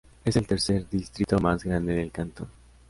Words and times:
Es 0.25 0.35
el 0.35 0.47
tercer 0.47 0.89
distrito 0.89 1.37
más 1.39 1.63
grande 1.63 1.93
del 1.93 2.11
cantón. 2.11 2.47